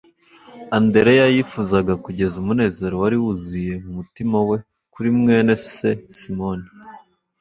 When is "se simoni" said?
5.69-6.67